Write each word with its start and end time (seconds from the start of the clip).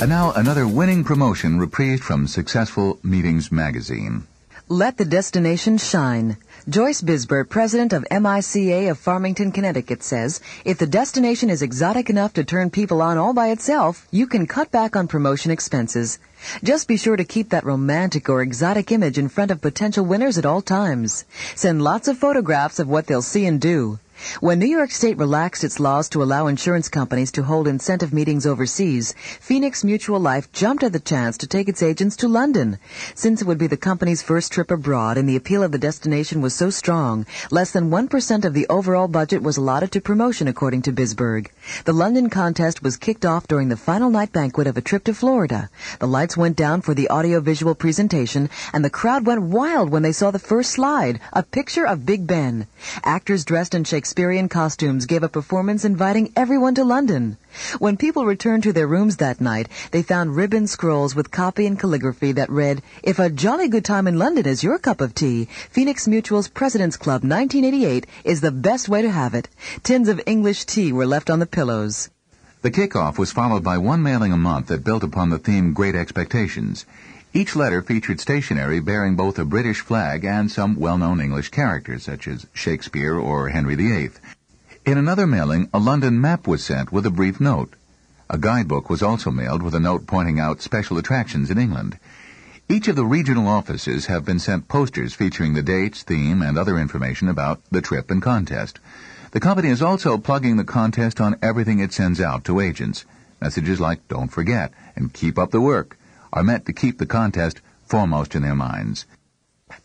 And 0.00 0.10
now 0.10 0.32
another 0.32 0.66
winning 0.66 1.04
promotion 1.04 1.60
reprised 1.60 2.00
from 2.00 2.26
Successful 2.26 2.98
Meetings 3.04 3.52
magazine. 3.52 4.26
Let 4.68 4.96
the 4.96 5.04
destination 5.04 5.78
shine. 5.78 6.36
Joyce 6.68 7.00
Bisbert, 7.00 7.48
president 7.48 7.92
of 7.92 8.04
MICA 8.10 8.90
of 8.90 8.98
Farmington, 8.98 9.52
Connecticut, 9.52 10.02
says 10.02 10.40
if 10.64 10.78
the 10.78 10.86
destination 10.86 11.48
is 11.48 11.62
exotic 11.62 12.10
enough 12.10 12.32
to 12.32 12.44
turn 12.44 12.70
people 12.70 13.02
on 13.02 13.18
all 13.18 13.34
by 13.34 13.50
itself, 13.50 14.08
you 14.10 14.26
can 14.26 14.48
cut 14.48 14.72
back 14.72 14.96
on 14.96 15.06
promotion 15.06 15.52
expenses. 15.52 16.18
Just 16.64 16.88
be 16.88 16.96
sure 16.96 17.16
to 17.16 17.24
keep 17.24 17.50
that 17.50 17.64
romantic 17.64 18.28
or 18.28 18.42
exotic 18.42 18.90
image 18.90 19.16
in 19.16 19.28
front 19.28 19.52
of 19.52 19.60
potential 19.60 20.04
winners 20.04 20.38
at 20.38 20.46
all 20.46 20.60
times. 20.60 21.24
Send 21.54 21.82
lots 21.82 22.08
of 22.08 22.18
photographs 22.18 22.80
of 22.80 22.88
what 22.88 23.06
they'll 23.06 23.22
see 23.22 23.46
and 23.46 23.60
do. 23.60 24.00
When 24.40 24.58
New 24.58 24.66
York 24.66 24.90
State 24.90 25.18
relaxed 25.18 25.64
its 25.64 25.78
laws 25.78 26.08
to 26.10 26.22
allow 26.22 26.46
insurance 26.46 26.88
companies 26.88 27.30
to 27.32 27.42
hold 27.42 27.68
incentive 27.68 28.12
meetings 28.12 28.46
overseas, 28.46 29.14
Phoenix 29.40 29.84
Mutual 29.84 30.20
Life 30.20 30.50
jumped 30.52 30.82
at 30.82 30.92
the 30.92 31.00
chance 31.00 31.36
to 31.38 31.46
take 31.46 31.68
its 31.68 31.82
agents 31.82 32.16
to 32.16 32.28
London. 32.28 32.78
Since 33.14 33.42
it 33.42 33.46
would 33.46 33.58
be 33.58 33.66
the 33.66 33.76
company's 33.76 34.22
first 34.22 34.52
trip 34.52 34.70
abroad 34.70 35.18
and 35.18 35.28
the 35.28 35.36
appeal 35.36 35.62
of 35.62 35.72
the 35.72 35.78
destination 35.78 36.40
was 36.40 36.54
so 36.54 36.70
strong, 36.70 37.26
less 37.50 37.70
than 37.70 37.90
1% 37.90 38.44
of 38.44 38.54
the 38.54 38.66
overall 38.68 39.08
budget 39.08 39.42
was 39.42 39.56
allotted 39.56 39.92
to 39.92 40.00
promotion 40.00 40.48
according 40.48 40.82
to 40.82 40.92
Bisberg. 40.92 41.48
The 41.84 41.92
London 41.92 42.30
contest 42.30 42.82
was 42.82 42.96
kicked 42.96 43.24
off 43.24 43.46
during 43.46 43.68
the 43.68 43.76
final 43.76 44.10
night 44.10 44.32
banquet 44.32 44.66
of 44.66 44.76
a 44.76 44.82
trip 44.82 45.04
to 45.04 45.14
Florida. 45.14 45.70
The 46.00 46.08
lights 46.08 46.36
went 46.36 46.56
down 46.56 46.80
for 46.80 46.94
the 46.94 47.10
audiovisual 47.10 47.74
presentation 47.74 48.48
and 48.72 48.84
the 48.84 48.90
crowd 48.90 49.26
went 49.26 49.42
wild 49.42 49.90
when 49.90 50.02
they 50.02 50.12
saw 50.12 50.30
the 50.30 50.38
first 50.38 50.70
slide, 50.70 51.20
a 51.32 51.42
picture 51.42 51.86
of 51.86 52.06
Big 52.06 52.26
Ben. 52.26 52.66
Actors 53.04 53.44
dressed 53.44 53.74
in 53.74 53.84
Shakespearean 54.14 54.48
costumes 54.48 55.06
gave 55.06 55.24
a 55.24 55.28
performance 55.28 55.84
inviting 55.84 56.32
everyone 56.36 56.76
to 56.76 56.84
London. 56.84 57.36
When 57.80 57.96
people 57.96 58.24
returned 58.24 58.62
to 58.62 58.72
their 58.72 58.86
rooms 58.86 59.16
that 59.16 59.40
night, 59.40 59.68
they 59.90 60.04
found 60.04 60.36
ribbon 60.36 60.68
scrolls 60.68 61.16
with 61.16 61.32
copy 61.32 61.66
and 61.66 61.76
calligraphy 61.76 62.30
that 62.30 62.48
read, 62.48 62.80
If 63.02 63.18
a 63.18 63.28
jolly 63.28 63.66
good 63.66 63.84
time 63.84 64.06
in 64.06 64.16
London 64.16 64.46
is 64.46 64.62
your 64.62 64.78
cup 64.78 65.00
of 65.00 65.16
tea, 65.16 65.48
Phoenix 65.68 66.06
Mutual's 66.06 66.46
President's 66.46 66.96
Club 66.96 67.24
1988 67.24 68.06
is 68.22 68.40
the 68.40 68.52
best 68.52 68.88
way 68.88 69.02
to 69.02 69.10
have 69.10 69.34
it. 69.34 69.48
Tins 69.82 70.08
of 70.08 70.20
English 70.26 70.66
tea 70.66 70.92
were 70.92 71.06
left 71.06 71.28
on 71.28 71.40
the 71.40 71.44
pillows. 71.46 72.08
The 72.62 72.70
kickoff 72.70 73.18
was 73.18 73.32
followed 73.32 73.64
by 73.64 73.78
one 73.78 74.04
mailing 74.04 74.32
a 74.32 74.36
month 74.36 74.68
that 74.68 74.84
built 74.84 75.02
upon 75.02 75.30
the 75.30 75.40
theme 75.40 75.72
Great 75.72 75.96
Expectations. 75.96 76.86
Each 77.36 77.56
letter 77.56 77.82
featured 77.82 78.20
stationery 78.20 78.78
bearing 78.78 79.16
both 79.16 79.40
a 79.40 79.44
British 79.44 79.80
flag 79.80 80.24
and 80.24 80.48
some 80.48 80.76
well-known 80.76 81.20
English 81.20 81.48
characters, 81.48 82.04
such 82.04 82.28
as 82.28 82.46
Shakespeare 82.52 83.16
or 83.16 83.48
Henry 83.48 83.74
VIII. 83.74 84.12
In 84.86 84.98
another 84.98 85.26
mailing, 85.26 85.68
a 85.74 85.80
London 85.80 86.20
map 86.20 86.46
was 86.46 86.62
sent 86.62 86.92
with 86.92 87.04
a 87.04 87.10
brief 87.10 87.40
note. 87.40 87.74
A 88.30 88.38
guidebook 88.38 88.88
was 88.88 89.02
also 89.02 89.32
mailed 89.32 89.64
with 89.64 89.74
a 89.74 89.80
note 89.80 90.06
pointing 90.06 90.38
out 90.38 90.62
special 90.62 90.96
attractions 90.96 91.50
in 91.50 91.58
England. 91.58 91.98
Each 92.68 92.86
of 92.86 92.94
the 92.94 93.04
regional 93.04 93.48
offices 93.48 94.06
have 94.06 94.24
been 94.24 94.38
sent 94.38 94.68
posters 94.68 95.12
featuring 95.12 95.54
the 95.54 95.62
dates, 95.62 96.04
theme, 96.04 96.40
and 96.40 96.56
other 96.56 96.78
information 96.78 97.28
about 97.28 97.60
the 97.68 97.82
trip 97.82 98.12
and 98.12 98.22
contest. 98.22 98.78
The 99.32 99.40
company 99.40 99.70
is 99.70 99.82
also 99.82 100.18
plugging 100.18 100.56
the 100.56 100.62
contest 100.62 101.20
on 101.20 101.34
everything 101.42 101.80
it 101.80 101.92
sends 101.92 102.20
out 102.20 102.44
to 102.44 102.60
agents. 102.60 103.04
Messages 103.40 103.80
like 103.80 104.06
don't 104.06 104.30
forget 104.30 104.72
and 104.94 105.12
keep 105.12 105.36
up 105.36 105.50
the 105.50 105.60
work 105.60 105.98
are 106.34 106.44
meant 106.44 106.66
to 106.66 106.72
keep 106.72 106.98
the 106.98 107.06
contest 107.06 107.62
foremost 107.86 108.34
in 108.34 108.42
their 108.42 108.54
minds. 108.54 109.06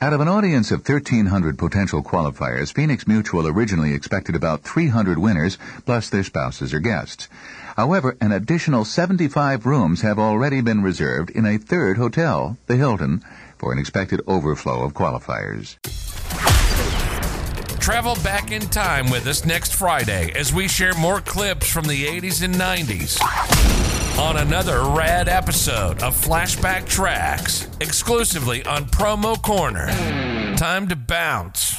Out 0.00 0.12
of 0.12 0.20
an 0.20 0.28
audience 0.28 0.70
of 0.70 0.86
1,300 0.88 1.56
potential 1.56 2.02
qualifiers, 2.02 2.72
Phoenix 2.72 3.06
Mutual 3.06 3.46
originally 3.46 3.94
expected 3.94 4.34
about 4.34 4.62
300 4.62 5.18
winners, 5.18 5.56
plus 5.86 6.10
their 6.10 6.24
spouses 6.24 6.74
or 6.74 6.80
guests. 6.80 7.28
However, 7.76 8.16
an 8.20 8.32
additional 8.32 8.84
75 8.84 9.66
rooms 9.66 10.00
have 10.00 10.18
already 10.18 10.60
been 10.60 10.82
reserved 10.82 11.30
in 11.30 11.46
a 11.46 11.58
third 11.58 11.96
hotel, 11.96 12.58
the 12.66 12.76
Hilton, 12.76 13.22
for 13.56 13.72
an 13.72 13.78
expected 13.78 14.20
overflow 14.26 14.82
of 14.82 14.94
qualifiers. 14.94 15.76
Travel 17.78 18.16
back 18.16 18.50
in 18.50 18.62
time 18.62 19.10
with 19.10 19.26
us 19.26 19.44
next 19.44 19.74
Friday 19.74 20.32
as 20.34 20.52
we 20.52 20.68
share 20.68 20.94
more 20.94 21.20
clips 21.20 21.70
from 21.70 21.86
the 21.86 22.04
80s 22.04 22.42
and 22.42 22.54
90s 22.54 24.07
on 24.18 24.36
another 24.36 24.82
rad 24.82 25.28
episode 25.28 26.02
of 26.02 26.14
Flashback 26.14 26.88
Tracks, 26.88 27.68
exclusively 27.80 28.64
on 28.64 28.84
Promo 28.86 29.40
Corner. 29.40 29.86
Time 30.56 30.88
to 30.88 30.96
bounce. 30.96 31.76